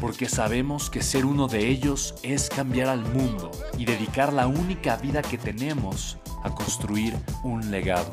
[0.00, 4.96] porque sabemos que ser uno de ellos es cambiar al mundo y dedicar la única
[4.96, 8.12] vida que tenemos a construir un legado.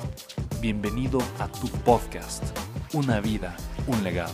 [0.62, 2.44] Bienvenido a tu podcast,
[2.94, 3.56] Una vida,
[3.88, 4.34] un legado.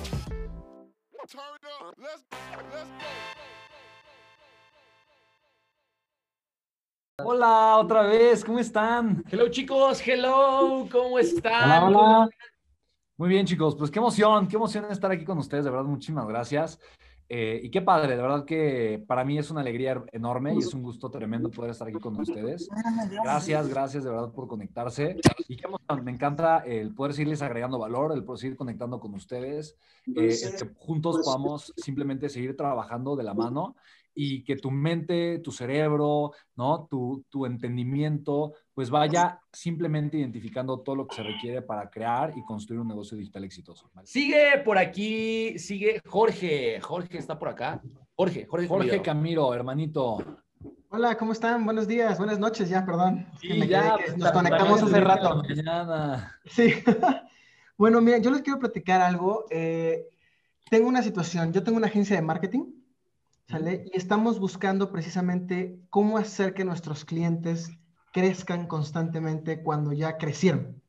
[7.24, 9.24] Hola, otra vez, ¿cómo están?
[9.30, 11.84] Hello chicos, hello, ¿cómo están?
[11.84, 12.30] Hola, hola.
[13.18, 16.28] Muy bien chicos, pues qué emoción, qué emoción estar aquí con ustedes, de verdad, muchísimas
[16.28, 16.80] gracias.
[17.32, 20.74] Eh, y qué padre, de verdad que para mí es una alegría enorme y es
[20.74, 22.68] un gusto tremendo poder estar aquí con ustedes.
[23.24, 25.16] Gracias, gracias de verdad por conectarse.
[25.48, 29.14] Y qué emoción, me encanta el poder seguirles agregando valor, el poder seguir conectando con
[29.14, 29.78] ustedes,
[30.08, 33.76] eh, que juntos podamos simplemente seguir trabajando de la mano
[34.22, 36.88] y que tu mente, tu cerebro, ¿no?
[36.90, 42.44] Tu, tu, entendimiento, pues vaya simplemente identificando todo lo que se requiere para crear y
[42.44, 43.90] construir un negocio digital exitoso.
[44.04, 46.82] Sigue por aquí, sigue Jorge.
[46.82, 47.82] Jorge está por acá.
[48.14, 48.68] Jorge, Jorge.
[48.68, 50.18] Jorge Camilo, hermanito.
[50.90, 51.64] Hola, ¿cómo están?
[51.64, 53.26] Buenos días, buenas noches ya, perdón.
[53.40, 55.44] Sí, ya, pues, nos conectamos hace rato.
[56.44, 56.74] Sí.
[57.78, 59.46] bueno, mira, yo les quiero platicar algo.
[59.50, 60.10] Eh,
[60.70, 62.79] tengo una situación, yo tengo una agencia de marketing
[63.52, 67.72] y estamos buscando precisamente cómo hacer que nuestros clientes
[68.14, 70.82] crezcan constantemente cuando ya crecieron.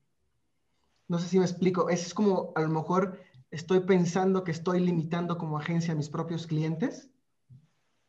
[1.09, 1.89] No sé si me explico.
[1.89, 3.19] Es como, a lo mejor
[3.51, 7.11] estoy pensando que estoy limitando como agencia a mis propios clientes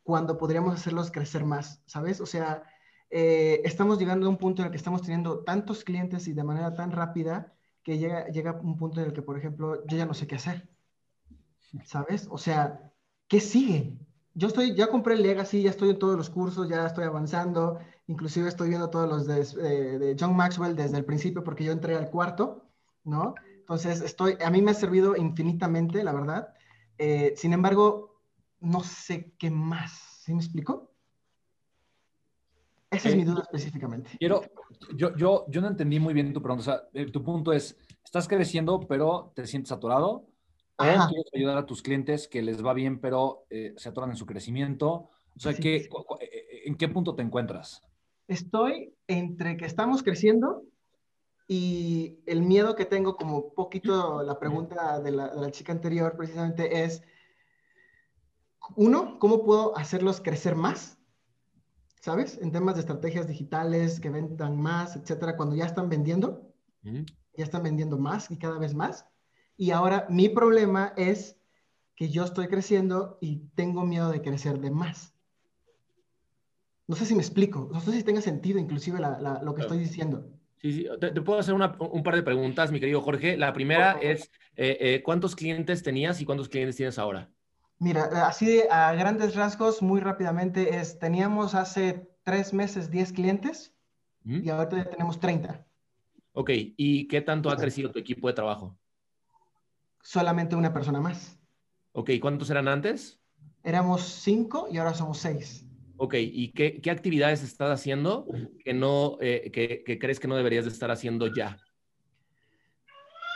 [0.02, 2.20] cuando podríamos hacerlos crecer más, ¿sabes?
[2.20, 2.62] O sea,
[3.08, 6.44] eh, estamos llegando a un punto en el que estamos teniendo tantos clientes y de
[6.44, 10.04] manera tan rápida que llega, llega un punto en el que, por ejemplo, yo ya
[10.04, 10.68] no sé qué hacer,
[11.84, 12.28] ¿sabes?
[12.30, 12.92] O sea,
[13.28, 13.96] ¿qué sigue?
[14.34, 17.78] Yo estoy, ya compré el Legacy, ya estoy en todos los cursos, ya estoy avanzando,
[18.06, 21.72] inclusive estoy viendo todos los de, eh, de, John Maxwell desde el principio porque yo
[21.72, 22.64] entré al cuarto,
[23.04, 23.34] ¿no?
[23.58, 26.48] Entonces, estoy, a mí me ha servido infinitamente, la verdad.
[26.98, 28.20] Eh, sin embargo,
[28.60, 29.92] no sé qué más.
[30.24, 30.90] ¿Sí me explico?
[32.90, 34.10] Esa es mi duda específicamente.
[34.18, 34.42] Quiero,
[34.94, 36.60] yo, yo, yo no entendí muy bien tu pregunta.
[36.60, 40.26] O sea, tu punto es, estás creciendo, pero te sientes saturado
[40.82, 44.16] o quieres ayudar a tus clientes que les va bien, pero eh, se atoran en
[44.16, 45.10] su crecimiento.
[45.34, 47.82] O sea, eh, eh, ¿en qué punto te encuentras?
[48.28, 50.64] Estoy entre que estamos creciendo
[51.48, 56.16] y el miedo que tengo, como poquito la pregunta de la, de la chica anterior,
[56.16, 57.02] precisamente es,
[58.76, 60.98] uno, ¿cómo puedo hacerlos crecer más?
[62.00, 62.38] ¿Sabes?
[62.40, 67.62] En temas de estrategias digitales, que vendan más, etcétera, cuando ya están vendiendo, ya están
[67.62, 69.06] vendiendo más y cada vez más.
[69.62, 71.38] Y ahora mi problema es
[71.94, 75.14] que yo estoy creciendo y tengo miedo de crecer de más.
[76.88, 80.28] No sé si me explico, no sé si tenga sentido inclusive lo que estoy diciendo.
[80.56, 83.36] Sí, sí, te, puedo hacer un par de preguntas, mi querido Jorge.
[83.36, 87.30] La primera es, eh, eh, ¿cuántos clientes tenías y cuántos clientes tienes ahora?
[87.78, 93.72] Mira, así a grandes rasgos, muy rápidamente, es, teníamos hace tres meses 10 clientes
[94.24, 95.64] y ahorita ya tenemos 30.
[96.32, 98.76] Ok, ¿y qué tanto ha crecido tu equipo de trabajo?
[100.02, 101.38] Solamente una persona más.
[101.92, 103.20] Ok, ¿cuántos eran antes?
[103.64, 105.64] Éramos cinco y ahora somos seis.
[105.96, 108.26] Ok, ¿y qué, qué actividades estás haciendo
[108.64, 111.58] que, no, eh, que, crees que no deberías de estar haciendo ya?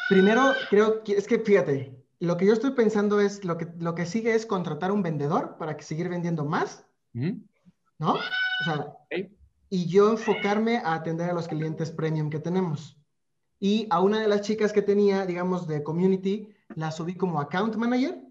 [0.09, 3.95] Primero, creo que es que fíjate, lo que yo estoy pensando es lo que, lo
[3.95, 8.15] que sigue es contratar un vendedor para que seguir vendiendo más, ¿no?
[8.15, 8.93] O sea,
[9.69, 13.01] y yo enfocarme a atender a los clientes premium que tenemos.
[13.59, 17.77] Y a una de las chicas que tenía, digamos, de community, la subí como account
[17.77, 18.23] manager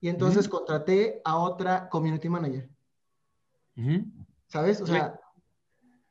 [0.00, 2.70] y entonces contraté a otra community manager.
[4.46, 4.80] ¿Sabes?
[4.80, 5.20] O sea,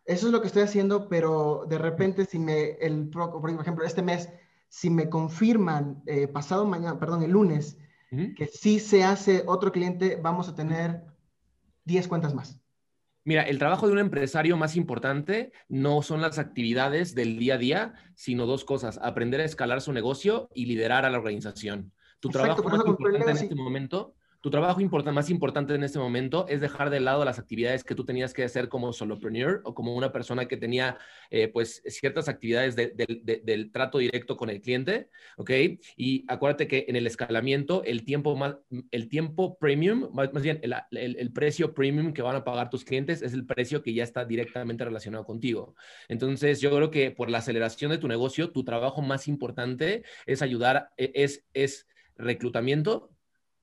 [0.05, 4.01] eso es lo que estoy haciendo, pero de repente si me, el, por ejemplo, este
[4.01, 4.29] mes,
[4.69, 7.77] si me confirman eh, pasado mañana, perdón, el lunes,
[8.37, 11.03] que sí se hace otro cliente, vamos a tener
[11.83, 12.57] 10 cuentas más.
[13.27, 17.57] Mira, el trabajo de un empresario más importante no son las actividades del día a
[17.57, 21.91] día, sino dos cosas, aprender a escalar su negocio y liderar a la organización.
[22.19, 24.13] Tu trabajo más importante en este momento
[24.45, 24.79] tu trabajo
[25.11, 28.43] más importante en este momento es dejar de lado las actividades que tú tenías que
[28.43, 30.99] hacer como solopreneur o como una persona que tenía
[31.31, 35.49] eh, pues ciertas actividades del trato directo con el cliente, ¿ok?
[35.97, 38.57] Y acuérdate que en el escalamiento el tiempo, más,
[38.91, 43.23] el tiempo premium, más, bien el, el, precio premium que van a pagar tus clientes
[43.23, 45.73] es el precio que ya está directamente relacionado contigo.
[46.07, 50.43] Entonces yo creo que por la aceleración de tu negocio, tu trabajo más importante es
[50.43, 53.14] ayudar, e, es, es reclutamiento,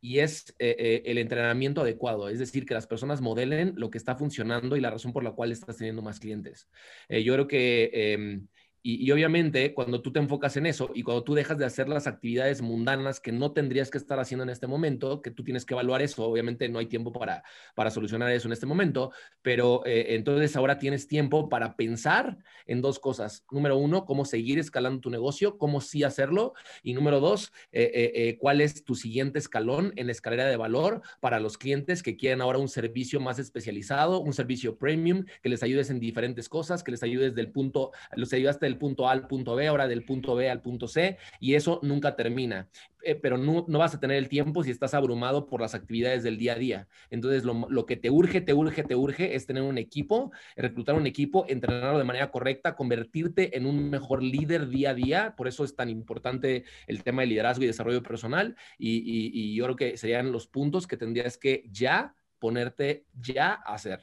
[0.03, 3.99] y es eh, eh, el entrenamiento adecuado, es decir, que las personas modelen lo que
[3.99, 6.69] está funcionando y la razón por la cual estás teniendo más clientes.
[7.09, 8.43] Eh, yo creo que
[8.85, 11.89] em, y, obviamente cuando tú te enfocas en eso y cuando tú dejas de hacer
[11.89, 15.65] las actividades mundanas que no tendrías que estar haciendo en este momento, que tú tienes
[15.65, 17.43] que evaluar eso, obviamente no hay tiempo para,
[17.75, 19.13] para solucionar eso en este momento,
[19.43, 23.45] pero eh, entonces ahora tienes tiempo para pensar en dos cosas.
[23.51, 26.55] Número uno, cómo seguir escalando tu negocio, cómo sí hacerlo.
[26.83, 31.03] Y número dos, eh, eh, cuál es tu siguiente escalón en la escalera de valor
[31.21, 35.63] para los clientes que quieren ahora un servicio más especializado, un servicio premium, que les
[35.63, 39.27] ayudes en diferentes cosas, que les ayudes del punto, los ayudaste del punto A al
[39.27, 42.69] punto B, ahora del punto B al punto C, y eso nunca termina.
[43.05, 46.23] Eh, pero no, no, vas a tener el tiempo si estás abrumado por las actividades
[46.23, 46.89] del día a día.
[47.11, 50.95] Entonces, lo, lo, que te urge, te urge, te urge es tener un equipo, reclutar
[50.95, 55.35] un equipo, entrenarlo de manera correcta, convertirte en un mejor líder día a día.
[55.37, 58.57] Por eso es tan importante el tema de liderazgo y desarrollo personal.
[58.79, 63.53] Y, y, y yo creo que serían los puntos que tendrías que ya ponerte ya
[63.53, 64.01] a hacer.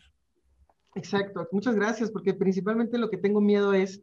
[0.96, 4.02] Exacto, muchas gracias, porque principalmente lo que tengo miedo es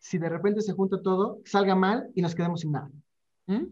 [0.00, 2.90] si de repente se junta todo, salga mal y nos quedemos sin nada.
[3.46, 3.66] ¿Mm?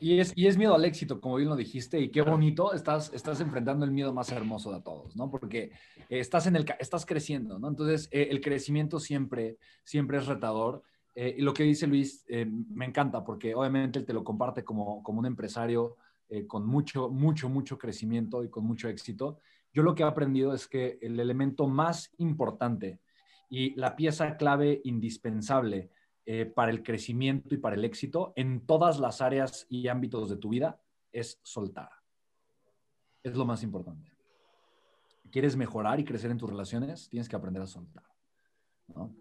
[0.00, 3.12] Y es, y es miedo al éxito, como bien lo dijiste, y qué bonito, estás,
[3.12, 5.30] estás enfrentando el miedo más hermoso de todos, ¿no?
[5.30, 5.70] Porque
[6.08, 7.68] estás, en el, estás creciendo, ¿no?
[7.68, 10.82] Entonces, eh, el crecimiento siempre, siempre es retador.
[11.14, 14.64] Eh, y lo que dice Luis eh, me encanta, porque obviamente él te lo comparte
[14.64, 15.96] como, como un empresario
[16.48, 19.38] con mucho, mucho, mucho crecimiento y con mucho éxito.
[19.72, 22.98] Yo lo que he aprendido es que el elemento más importante
[23.48, 25.90] y la pieza clave indispensable
[26.24, 30.36] eh, para el crecimiento y para el éxito en todas las áreas y ámbitos de
[30.36, 30.80] tu vida
[31.12, 31.90] es soltar.
[33.22, 34.12] Es lo más importante.
[35.30, 37.08] ¿Quieres mejorar y crecer en tus relaciones?
[37.08, 38.04] Tienes que aprender a soltar.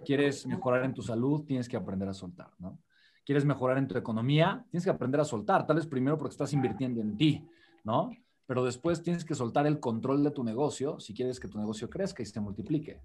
[0.05, 1.43] ¿Quieres mejorar en tu salud?
[1.45, 2.51] Tienes que aprender a soltar.
[2.59, 2.79] ¿no?
[3.25, 4.65] ¿Quieres mejorar en tu economía?
[4.69, 5.65] Tienes que aprender a soltar.
[5.65, 7.47] Tal vez primero porque estás invirtiendo en ti,
[7.83, 8.11] ¿no?
[8.45, 11.89] Pero después tienes que soltar el control de tu negocio si quieres que tu negocio
[11.89, 13.01] crezca y se multiplique.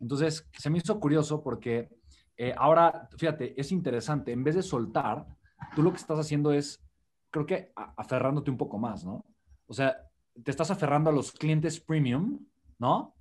[0.00, 1.88] Entonces, se me hizo curioso porque
[2.36, 5.26] eh, ahora, fíjate, es interesante, en vez de soltar,
[5.74, 6.82] tú lo que estás haciendo es,
[7.30, 9.24] creo que aferrándote un poco más, ¿no?
[9.66, 9.96] O sea,
[10.42, 12.38] te estás aferrando a los clientes premium,
[12.78, 13.14] ¿no?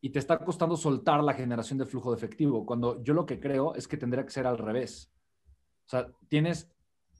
[0.00, 3.40] Y te está costando soltar la generación de flujo de efectivo, cuando yo lo que
[3.40, 5.10] creo es que tendría que ser al revés.
[5.86, 6.70] O sea, tienes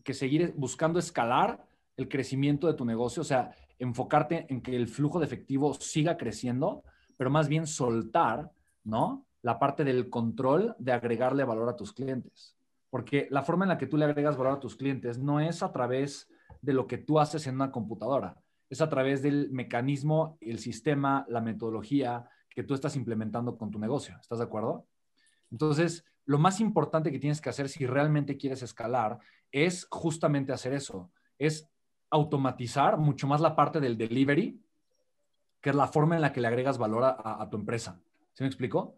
[0.04, 1.66] que seguir buscando escalar
[1.96, 6.16] el crecimiento de tu negocio, o sea, enfocarte en que el flujo de efectivo siga
[6.16, 6.84] creciendo,
[7.16, 8.52] pero más bien soltar
[8.88, 9.26] ¿no?
[9.43, 12.56] La parte del control de agregarle valor a tus clientes.
[12.90, 15.62] Porque la forma en la que tú le agregas valor a tus clientes no es
[15.62, 16.29] a través
[16.62, 18.37] de lo que tú haces en una computadora,
[18.70, 23.78] es a través del mecanismo, el sistema, la metodología que tú estás implementando con tu
[23.78, 24.16] negocio.
[24.21, 24.87] ¿Estás de acuerdo?
[25.50, 29.18] Entonces, lo más importante que tienes que hacer si realmente quieres escalar
[29.52, 31.68] es justamente hacer eso, es
[32.11, 34.61] automatizar mucho más la parte del delivery,
[35.61, 38.00] que es la forma en la que le agregas valor a, a tu empresa.
[38.38, 38.95] ¿Se me explicó?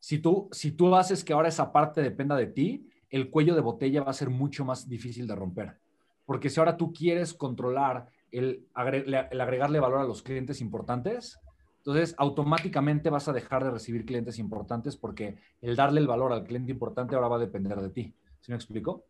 [0.00, 3.62] Si tú, si tú haces que ahora esa parte dependa de ti, el cuello de
[3.62, 5.78] botella va a ser mucho más difícil de romper.
[6.26, 11.40] Porque si ahora tú quieres controlar el, el agregarle valor a los clientes importantes,
[11.78, 16.44] entonces automáticamente vas a dejar de recibir clientes importantes porque el darle el valor al
[16.44, 18.14] cliente importante ahora va a depender de ti.
[18.40, 19.06] ¿Se me explicó?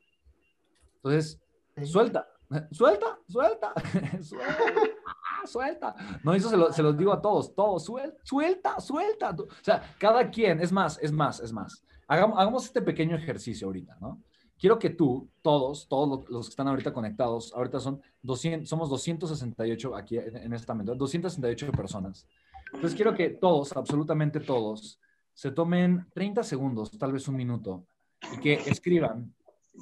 [0.95, 1.43] Entonces,
[1.83, 2.29] suelta,
[2.71, 3.75] suelta, suelta,
[4.21, 5.01] suelta
[5.47, 5.95] suelta.
[6.23, 9.31] No, eso se lo, se los digo a todos, todos, suelta, suelta, suelta.
[9.31, 11.85] O sea, cada quien, es más, es más, es más.
[12.09, 14.21] Hagamos, hagamos este pequeño ejercicio ahorita, ¿no?
[14.59, 19.97] Quiero que tú, todos, todos los que están ahorita conectados, ahorita son 200, somos 268
[19.97, 22.27] aquí en esta mente, 268 personas.
[22.73, 25.01] Entonces quiero que todos, absolutamente todos,
[25.35, 27.87] se tomen 30 segundos, tal vez un minuto,
[28.35, 29.35] y que escriban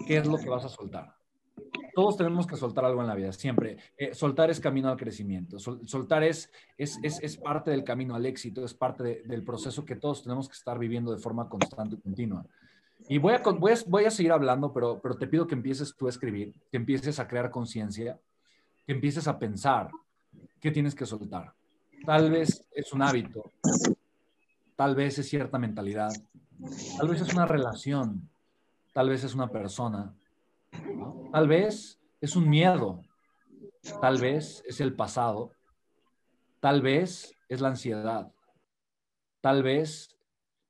[0.06, 1.19] qué es lo que vas a soltar
[1.94, 3.78] todos tenemos que soltar algo en la vida, siempre.
[3.96, 8.64] Eh, soltar es camino al crecimiento, soltar es, es, es, parte del camino al éxito,
[8.64, 12.44] es parte del proceso que todos tenemos que estar viviendo de forma constante y continua.
[13.08, 15.94] Y voy a, voy a, voy a seguir hablando, pero, pero te pido que empieces
[15.96, 18.20] tú a escribir, que empieces a crear conciencia,
[18.86, 19.90] que empieces a pensar
[20.60, 21.54] qué tienes que soltar.
[22.04, 23.52] tal vez es un hábito,
[24.76, 26.10] tal vez es cierta mentalidad,
[26.98, 28.28] tal vez es una relación,
[28.92, 30.14] tal vez es una persona,
[31.32, 33.02] tal vez es un miedo,
[34.00, 35.52] tal vez es el pasado,
[36.60, 38.32] tal vez es la ansiedad,
[39.40, 40.16] tal vez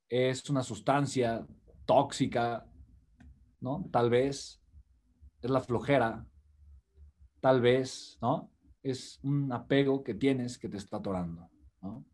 [0.09, 1.47] es una sustancia
[1.87, 2.67] tóxica,
[3.61, 3.89] ¿no?
[3.91, 4.63] Tal vez
[5.43, 6.27] es la flojera,
[7.41, 8.51] tal vez, ¿no?
[8.83, 11.51] Es un apego que tienes que te está atorando,
[11.83, 12.05] ¿no?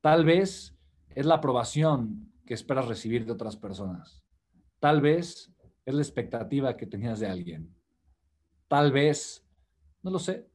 [0.00, 0.76] Tal vez
[1.10, 4.24] es la aprobación que esperas recibir de otras personas.
[4.78, 5.52] Tal vez
[5.90, 7.74] es la expectativa que tenías de alguien.
[8.68, 9.44] Tal vez,
[10.02, 10.48] no lo sé,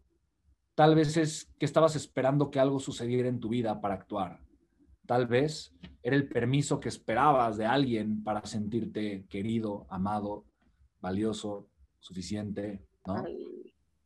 [0.74, 4.40] tal vez es que estabas esperando que algo sucediera en tu vida para actuar.
[5.06, 10.46] Tal vez era el permiso que esperabas de alguien para sentirte querido, amado,
[11.00, 11.68] valioso,
[12.00, 13.24] suficiente, ¿no?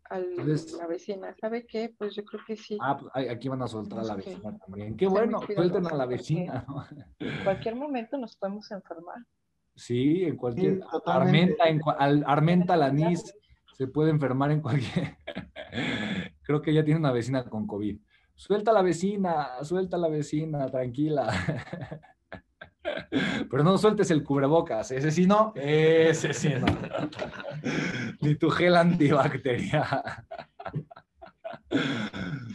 [0.10, 0.38] Al,
[0.80, 1.94] la vecina, ¿sabe qué?
[1.96, 2.78] Pues yo creo que sí.
[2.82, 4.98] Ah, pues aquí van a soltar a la vecina también.
[4.98, 6.66] Qué bueno, suelten a la vecina.
[7.20, 9.20] En cualquier momento nos podemos enfermar.
[9.80, 10.82] Sí, en cualquier.
[11.06, 13.34] armenta, en, al, armenta la NIS
[13.78, 15.16] se puede enfermar en cualquier.
[16.44, 17.98] Creo que ya tiene una vecina con COVID.
[18.36, 21.32] Suelta a la vecina, suelta a la vecina, tranquila.
[23.50, 26.66] Pero no sueltes el cubrebocas, ese sí no, ese sí no.
[28.22, 30.04] Ni tu gel antibacterial.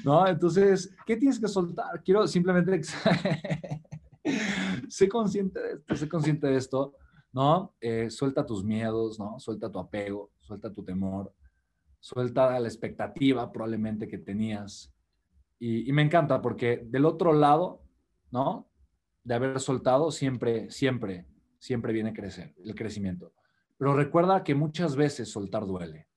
[0.04, 0.26] ¿No?
[0.26, 2.02] Entonces, ¿qué tienes que soltar?
[2.04, 2.83] Quiero simplemente
[4.88, 6.95] sé consciente de esto, sé consciente de esto,
[7.35, 7.75] ¿no?
[7.81, 9.38] Eh, suelta tus miedos, ¿no?
[9.38, 11.35] Suelta tu apego, suelta tu temor,
[12.00, 14.91] suelta la expectativa probablemente que tenías.
[15.59, 17.83] Y, y me encanta porque del otro lado,
[18.31, 18.71] ¿no?
[19.25, 21.26] de haber soltado, siempre, siempre,
[21.59, 23.33] siempre viene crecer, el crecimiento.
[23.76, 26.09] Pero recuerda que muchas veces soltar duele.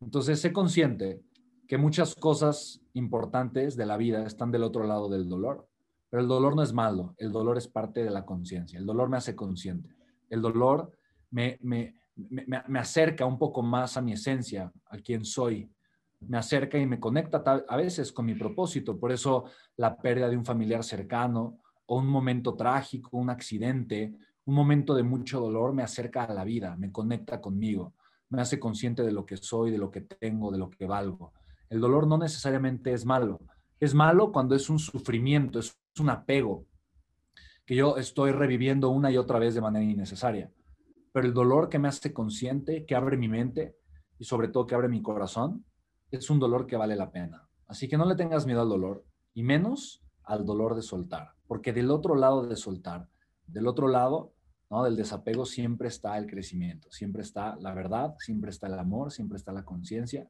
[0.00, 1.22] Entonces, sé consciente
[1.66, 5.68] que muchas cosas importantes de la vida están del otro lado del dolor.
[6.08, 8.78] Pero el dolor no es malo, el dolor es parte de la conciencia.
[8.78, 9.95] El dolor me hace consciente.
[10.28, 10.90] El dolor
[11.30, 15.70] me, me, me, me, acerca un poco más a mi esencia, a quien soy.
[16.20, 18.98] Me acerca y me conecta a veces con mi propósito.
[18.98, 19.44] Por eso
[19.76, 24.14] la pérdida de un familiar cercano, o un momento trágico, un accidente,
[24.44, 27.94] un momento de mucho dolor me acerca a la vida, me conecta conmigo,
[28.28, 31.32] me hace consciente de lo que soy, de lo que tengo, de lo que valgo.
[31.68, 33.40] El dolor no necesariamente es malo.
[33.78, 36.66] Es malo cuando es un sufrimiento, es un apego
[37.66, 40.50] que yo estoy reviviendo una y otra vez de manera innecesaria.
[41.12, 43.76] Pero el dolor que me hace consciente, que abre mi mente
[44.18, 45.64] y sobre todo que abre mi corazón,
[46.10, 47.48] es un dolor que vale la pena.
[47.66, 49.04] Así que no le tengas miedo al dolor
[49.34, 53.08] y menos al dolor de soltar, porque del otro lado de soltar,
[53.46, 54.32] del otro lado,
[54.70, 54.84] ¿no?
[54.84, 59.36] Del desapego siempre está el crecimiento, siempre está la verdad, siempre está el amor, siempre
[59.36, 60.28] está la conciencia,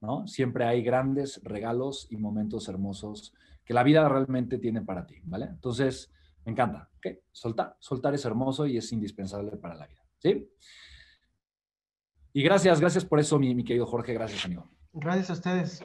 [0.00, 0.26] ¿no?
[0.26, 5.46] Siempre hay grandes regalos y momentos hermosos que la vida realmente tiene para ti, ¿vale?
[5.46, 6.12] Entonces,
[6.46, 7.18] me encanta, ¿ok?
[7.32, 10.48] Soltar, soltar es hermoso y es indispensable para la vida, ¿sí?
[12.32, 14.70] Y gracias, gracias por eso, mi querido Jorge, gracias, amigo.
[14.92, 15.84] Gracias a ustedes.